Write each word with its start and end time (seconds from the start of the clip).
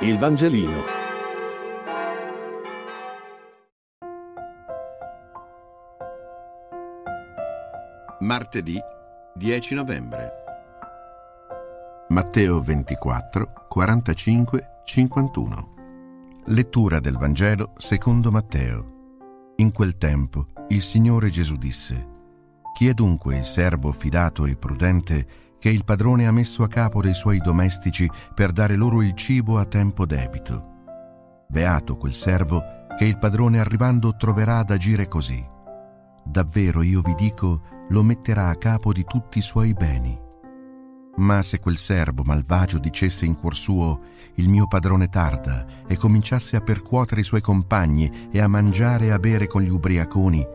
Il 0.00 0.18
Vangelino. 0.18 0.82
Martedì 8.20 8.78
10 9.34 9.74
novembre. 9.74 10.32
Matteo 12.10 12.60
24, 12.60 13.66
45, 13.70 14.80
51. 14.84 15.74
Lettura 16.48 17.00
del 17.00 17.16
Vangelo 17.16 17.72
secondo 17.78 18.30
Matteo. 18.30 19.54
In 19.56 19.72
quel 19.72 19.96
tempo 19.96 20.48
il 20.68 20.82
Signore 20.82 21.30
Gesù 21.30 21.56
disse, 21.56 22.06
Chi 22.74 22.88
è 22.88 22.92
dunque 22.92 23.38
il 23.38 23.44
servo 23.44 23.92
fidato 23.92 24.44
e 24.44 24.56
prudente 24.56 25.45
che 25.58 25.68
il 25.68 25.84
padrone 25.84 26.26
ha 26.26 26.32
messo 26.32 26.62
a 26.62 26.68
capo 26.68 27.00
dei 27.00 27.14
suoi 27.14 27.38
domestici 27.38 28.08
per 28.34 28.52
dare 28.52 28.76
loro 28.76 29.02
il 29.02 29.14
cibo 29.14 29.58
a 29.58 29.64
tempo 29.64 30.06
debito. 30.06 30.74
Beato 31.48 31.96
quel 31.96 32.12
servo 32.12 32.62
che 32.96 33.04
il 33.04 33.18
padrone 33.18 33.58
arrivando 33.58 34.16
troverà 34.16 34.58
ad 34.58 34.70
agire 34.70 35.06
così. 35.06 35.44
Davvero 36.24 36.82
io 36.82 37.02
vi 37.02 37.14
dico, 37.14 37.62
lo 37.90 38.02
metterà 38.02 38.48
a 38.48 38.56
capo 38.56 38.92
di 38.92 39.04
tutti 39.04 39.38
i 39.38 39.42
suoi 39.42 39.72
beni. 39.74 40.18
Ma 41.18 41.40
se 41.42 41.60
quel 41.60 41.76
servo 41.76 42.24
malvagio 42.24 42.78
dicesse 42.78 43.24
in 43.24 43.38
cuor 43.38 43.54
suo, 43.54 44.00
il 44.34 44.48
mio 44.48 44.66
padrone 44.66 45.08
tarda, 45.08 45.64
e 45.86 45.96
cominciasse 45.96 46.56
a 46.56 46.60
percuotere 46.60 47.22
i 47.22 47.24
suoi 47.24 47.40
compagni 47.40 48.28
e 48.30 48.40
a 48.40 48.48
mangiare 48.48 49.06
e 49.06 49.10
a 49.10 49.18
bere 49.18 49.46
con 49.46 49.62
gli 49.62 49.70
ubriaconi, 49.70 50.46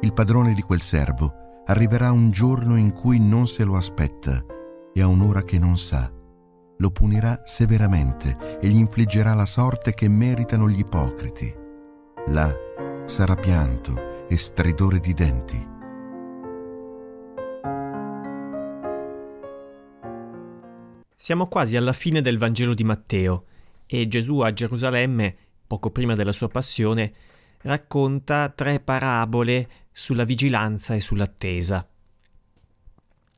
il 0.00 0.12
padrone 0.12 0.54
di 0.54 0.62
quel 0.62 0.80
servo 0.80 1.40
arriverà 1.66 2.10
un 2.12 2.30
giorno 2.30 2.76
in 2.76 2.92
cui 2.92 3.18
non 3.18 3.46
se 3.46 3.64
lo 3.64 3.76
aspetta 3.76 4.44
e 4.92 5.00
a 5.00 5.06
un'ora 5.06 5.42
che 5.42 5.58
non 5.58 5.78
sa. 5.78 6.10
Lo 6.78 6.90
punirà 6.90 7.42
severamente 7.44 8.58
e 8.60 8.68
gli 8.68 8.78
infliggerà 8.78 9.34
la 9.34 9.46
sorte 9.46 9.92
che 9.92 10.08
meritano 10.08 10.68
gli 10.68 10.78
ipocriti. 10.78 11.54
Là 12.28 12.54
sarà 13.04 13.34
pianto 13.34 14.26
e 14.28 14.36
stridore 14.36 14.98
di 15.00 15.12
denti. 15.12 15.68
Siamo 21.16 21.48
quasi 21.48 21.76
alla 21.76 21.92
fine 21.92 22.22
del 22.22 22.38
Vangelo 22.38 22.72
di 22.72 22.82
Matteo 22.82 23.44
e 23.84 24.08
Gesù 24.08 24.38
a 24.38 24.52
Gerusalemme, 24.52 25.36
poco 25.66 25.90
prima 25.90 26.14
della 26.14 26.32
sua 26.32 26.48
passione, 26.48 27.12
racconta 27.62 28.48
tre 28.48 28.80
parabole 28.80 29.68
sulla 29.92 30.24
vigilanza 30.24 30.94
e 30.94 31.00
sull'attesa. 31.00 31.86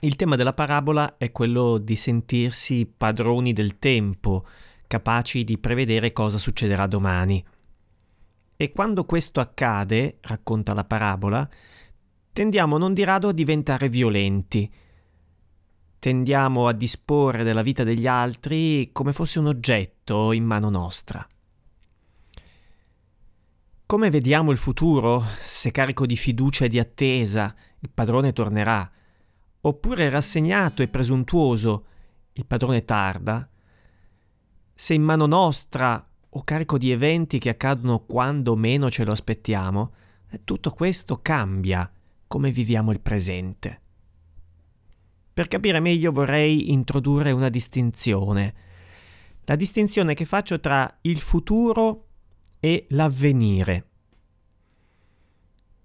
Il 0.00 0.16
tema 0.16 0.36
della 0.36 0.52
parabola 0.52 1.16
è 1.16 1.32
quello 1.32 1.78
di 1.78 1.96
sentirsi 1.96 2.86
padroni 2.86 3.52
del 3.52 3.78
tempo, 3.78 4.46
capaci 4.86 5.42
di 5.42 5.58
prevedere 5.58 6.12
cosa 6.12 6.38
succederà 6.38 6.86
domani. 6.86 7.44
E 8.56 8.72
quando 8.72 9.04
questo 9.04 9.40
accade, 9.40 10.18
racconta 10.20 10.74
la 10.74 10.84
parabola, 10.84 11.48
tendiamo 12.32 12.78
non 12.78 12.94
di 12.94 13.04
rado 13.04 13.28
a 13.28 13.32
diventare 13.32 13.88
violenti. 13.88 14.70
Tendiamo 15.98 16.68
a 16.68 16.72
disporre 16.72 17.42
della 17.42 17.62
vita 17.62 17.82
degli 17.82 18.06
altri 18.06 18.90
come 18.92 19.12
fosse 19.12 19.38
un 19.38 19.46
oggetto 19.46 20.32
in 20.32 20.44
mano 20.44 20.68
nostra. 20.68 21.26
Come 23.88 24.10
vediamo 24.10 24.50
il 24.50 24.56
futuro? 24.56 25.22
Se 25.38 25.70
carico 25.70 26.06
di 26.06 26.16
fiducia 26.16 26.64
e 26.64 26.68
di 26.68 26.80
attesa, 26.80 27.54
il 27.78 27.88
padrone 27.88 28.32
tornerà, 28.32 28.90
oppure 29.60 30.08
rassegnato 30.08 30.82
e 30.82 30.88
presuntuoso, 30.88 31.84
il 32.32 32.46
padrone 32.46 32.84
tarda? 32.84 33.48
Se 34.74 34.92
in 34.92 35.02
mano 35.02 35.26
nostra 35.26 36.04
o 36.28 36.42
carico 36.42 36.78
di 36.78 36.90
eventi 36.90 37.38
che 37.38 37.50
accadono 37.50 38.00
quando 38.00 38.56
meno 38.56 38.90
ce 38.90 39.04
lo 39.04 39.12
aspettiamo, 39.12 39.92
tutto 40.42 40.72
questo 40.72 41.22
cambia 41.22 41.88
come 42.26 42.50
viviamo 42.50 42.90
il 42.90 43.00
presente. 43.00 43.80
Per 45.32 45.46
capire 45.46 45.78
meglio 45.78 46.10
vorrei 46.10 46.72
introdurre 46.72 47.30
una 47.30 47.50
distinzione. 47.50 48.54
La 49.44 49.54
distinzione 49.54 50.14
che 50.14 50.24
faccio 50.24 50.58
tra 50.58 50.92
il 51.02 51.20
futuro 51.20 52.05
e 52.66 52.86
l'avvenire. 52.88 53.86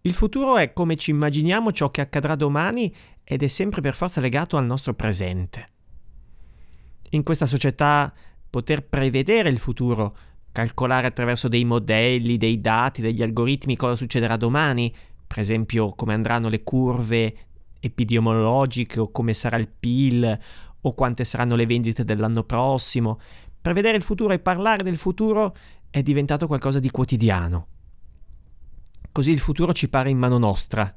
Il 0.00 0.14
futuro 0.14 0.56
è 0.56 0.72
come 0.72 0.96
ci 0.96 1.10
immaginiamo 1.10 1.70
ciò 1.70 1.90
che 1.90 2.00
accadrà 2.00 2.34
domani 2.34 2.94
ed 3.22 3.42
è 3.42 3.46
sempre 3.46 3.82
per 3.82 3.94
forza 3.94 4.22
legato 4.22 4.56
al 4.56 4.64
nostro 4.64 4.94
presente. 4.94 5.68
In 7.10 7.22
questa 7.24 7.44
società 7.44 8.10
poter 8.48 8.86
prevedere 8.86 9.50
il 9.50 9.58
futuro, 9.58 10.16
calcolare 10.50 11.08
attraverso 11.08 11.46
dei 11.46 11.66
modelli, 11.66 12.38
dei 12.38 12.58
dati, 12.62 13.02
degli 13.02 13.22
algoritmi 13.22 13.76
cosa 13.76 13.94
succederà 13.94 14.38
domani, 14.38 14.90
per 15.26 15.40
esempio 15.40 15.94
come 15.94 16.14
andranno 16.14 16.48
le 16.48 16.62
curve 16.62 17.36
epidemiologiche 17.80 18.98
o 18.98 19.10
come 19.10 19.34
sarà 19.34 19.58
il 19.58 19.68
PIL 19.68 20.38
o 20.80 20.94
quante 20.94 21.24
saranno 21.24 21.54
le 21.54 21.66
vendite 21.66 22.02
dell'anno 22.02 22.44
prossimo. 22.44 23.20
Prevedere 23.62 23.96
il 23.96 24.02
futuro 24.02 24.32
e 24.32 24.40
parlare 24.40 24.82
del 24.82 24.96
futuro 24.96 25.54
è 25.88 26.02
diventato 26.02 26.48
qualcosa 26.48 26.80
di 26.80 26.90
quotidiano. 26.90 27.68
Così 29.12 29.30
il 29.30 29.38
futuro 29.38 29.72
ci 29.72 29.88
pare 29.88 30.10
in 30.10 30.18
mano 30.18 30.36
nostra, 30.36 30.92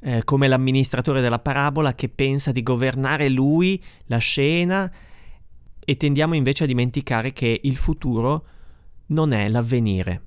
eh, 0.00 0.24
come 0.24 0.48
l'amministratore 0.48 1.20
della 1.20 1.38
parabola 1.38 1.94
che 1.94 2.08
pensa 2.08 2.50
di 2.50 2.62
governare 2.62 3.28
lui 3.28 3.82
la 4.06 4.16
scena 4.16 4.90
e 5.78 5.96
tendiamo 5.96 6.34
invece 6.34 6.64
a 6.64 6.66
dimenticare 6.66 7.34
che 7.34 7.60
il 7.62 7.76
futuro 7.76 8.46
non 9.08 9.32
è 9.32 9.46
l'avvenire. 9.50 10.22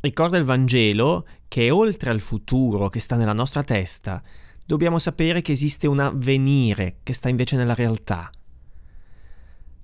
Ricorda 0.00 0.38
il 0.38 0.44
Vangelo 0.44 1.26
che 1.46 1.70
oltre 1.70 2.08
al 2.08 2.20
futuro 2.20 2.88
che 2.88 3.00
sta 3.00 3.16
nella 3.16 3.34
nostra 3.34 3.62
testa, 3.62 4.22
dobbiamo 4.64 4.98
sapere 4.98 5.42
che 5.42 5.52
esiste 5.52 5.86
un 5.86 5.98
avvenire 5.98 7.00
che 7.02 7.12
sta 7.12 7.28
invece 7.28 7.56
nella 7.56 7.74
realtà. 7.74 8.30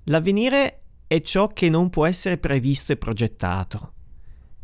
L'avvenire 0.05 0.81
è 1.07 1.21
ciò 1.21 1.47
che 1.47 1.69
non 1.69 1.89
può 1.89 2.05
essere 2.05 2.37
previsto 2.37 2.91
e 2.91 2.97
progettato. 2.97 3.93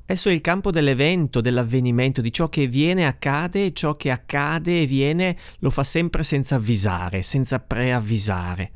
Esso 0.05 0.29
è 0.29 0.33
il 0.33 0.41
campo 0.41 0.71
dell'evento, 0.71 1.41
dell'avvenimento, 1.41 2.21
di 2.21 2.33
ciò 2.33 2.49
che 2.49 2.67
viene 2.67 3.05
accade 3.05 3.65
e 3.65 3.73
ciò 3.73 3.95
che 3.95 4.11
accade 4.11 4.81
e 4.81 4.85
viene 4.85 5.37
lo 5.59 5.69
fa 5.69 5.83
sempre 5.83 6.23
senza 6.23 6.55
avvisare, 6.55 7.21
senza 7.21 7.59
preavvisare. 7.59 8.71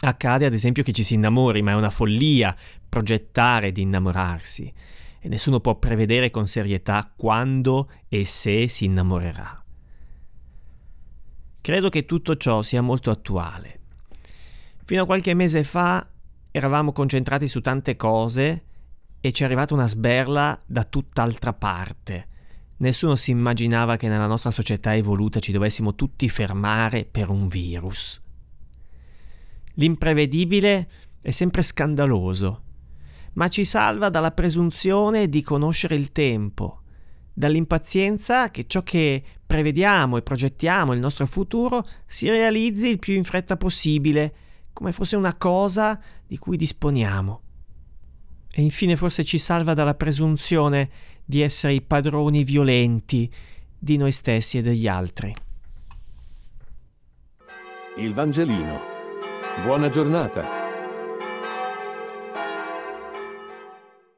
Accade 0.00 0.46
ad 0.46 0.54
esempio 0.54 0.82
che 0.82 0.92
ci 0.92 1.04
si 1.04 1.14
innamori, 1.14 1.62
ma 1.62 1.72
è 1.72 1.74
una 1.74 1.90
follia 1.90 2.56
progettare 2.88 3.72
di 3.72 3.82
innamorarsi 3.82 4.72
e 5.20 5.28
nessuno 5.28 5.60
può 5.60 5.76
prevedere 5.76 6.30
con 6.30 6.46
serietà 6.46 7.12
quando 7.14 7.90
e 8.08 8.24
se 8.24 8.68
si 8.68 8.84
innamorerà. 8.84 9.64
Credo 11.60 11.88
che 11.88 12.04
tutto 12.04 12.36
ciò 12.36 12.62
sia 12.62 12.80
molto 12.80 13.10
attuale. 13.10 13.80
Fino 14.86 15.02
a 15.02 15.06
qualche 15.06 15.34
mese 15.34 15.64
fa 15.64 16.08
eravamo 16.52 16.92
concentrati 16.92 17.48
su 17.48 17.60
tante 17.60 17.96
cose 17.96 18.64
e 19.20 19.32
ci 19.32 19.42
è 19.42 19.44
arrivata 19.44 19.74
una 19.74 19.88
sberla 19.88 20.62
da 20.64 20.84
tutt'altra 20.84 21.52
parte. 21.52 22.28
Nessuno 22.76 23.16
si 23.16 23.32
immaginava 23.32 23.96
che 23.96 24.06
nella 24.06 24.28
nostra 24.28 24.52
società 24.52 24.94
evoluta 24.94 25.40
ci 25.40 25.50
dovessimo 25.50 25.96
tutti 25.96 26.28
fermare 26.28 27.04
per 27.04 27.30
un 27.30 27.48
virus. 27.48 28.22
L'imprevedibile 29.74 30.88
è 31.20 31.32
sempre 31.32 31.62
scandaloso, 31.62 32.62
ma 33.32 33.48
ci 33.48 33.64
salva 33.64 34.08
dalla 34.08 34.30
presunzione 34.30 35.28
di 35.28 35.42
conoscere 35.42 35.96
il 35.96 36.12
tempo, 36.12 36.82
dall'impazienza 37.32 38.52
che 38.52 38.68
ciò 38.68 38.84
che 38.84 39.20
prevediamo 39.44 40.16
e 40.16 40.22
progettiamo, 40.22 40.92
il 40.92 41.00
nostro 41.00 41.26
futuro, 41.26 41.84
si 42.06 42.28
realizzi 42.28 42.86
il 42.86 43.00
più 43.00 43.14
in 43.14 43.24
fretta 43.24 43.56
possibile, 43.56 44.34
come 44.76 44.92
fosse 44.92 45.16
una 45.16 45.34
cosa 45.36 45.98
di 46.26 46.36
cui 46.36 46.58
disponiamo. 46.58 47.40
E 48.52 48.60
infine 48.60 48.94
forse 48.94 49.24
ci 49.24 49.38
salva 49.38 49.72
dalla 49.72 49.94
presunzione 49.94 50.90
di 51.24 51.40
essere 51.40 51.72
i 51.72 51.80
padroni 51.80 52.44
violenti 52.44 53.32
di 53.78 53.96
noi 53.96 54.12
stessi 54.12 54.58
e 54.58 54.62
degli 54.62 54.86
altri. 54.86 55.34
Il 57.96 58.12
Vangelino. 58.12 58.80
Buona 59.64 59.88
giornata. 59.88 60.55